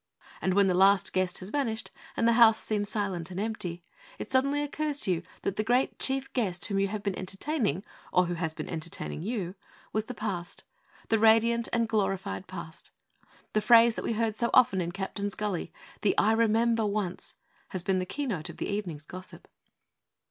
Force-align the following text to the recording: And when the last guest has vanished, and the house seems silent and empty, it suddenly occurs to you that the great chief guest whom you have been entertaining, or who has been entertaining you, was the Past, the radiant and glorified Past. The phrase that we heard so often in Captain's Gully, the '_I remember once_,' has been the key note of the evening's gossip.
And 0.41 0.55
when 0.55 0.65
the 0.65 0.73
last 0.73 1.13
guest 1.13 1.37
has 1.37 1.51
vanished, 1.51 1.91
and 2.17 2.27
the 2.27 2.33
house 2.33 2.57
seems 2.59 2.89
silent 2.89 3.29
and 3.29 3.39
empty, 3.39 3.83
it 4.17 4.31
suddenly 4.31 4.63
occurs 4.63 4.99
to 5.01 5.11
you 5.11 5.23
that 5.43 5.57
the 5.57 5.63
great 5.63 5.99
chief 5.99 6.33
guest 6.33 6.65
whom 6.65 6.79
you 6.79 6.87
have 6.87 7.03
been 7.03 7.15
entertaining, 7.19 7.83
or 8.11 8.25
who 8.25 8.33
has 8.33 8.51
been 8.55 8.67
entertaining 8.67 9.21
you, 9.21 9.53
was 9.93 10.05
the 10.05 10.15
Past, 10.15 10.63
the 11.09 11.19
radiant 11.19 11.69
and 11.71 11.87
glorified 11.87 12.47
Past. 12.47 12.89
The 13.53 13.61
phrase 13.61 13.93
that 13.93 14.03
we 14.03 14.13
heard 14.13 14.35
so 14.35 14.49
often 14.55 14.81
in 14.81 14.91
Captain's 14.91 15.35
Gully, 15.35 15.71
the 16.01 16.15
'_I 16.17 16.35
remember 16.35 16.83
once_,' 16.83 17.35
has 17.67 17.83
been 17.83 17.99
the 17.99 18.07
key 18.07 18.25
note 18.25 18.49
of 18.49 18.57
the 18.57 18.65
evening's 18.67 19.05
gossip. 19.05 19.47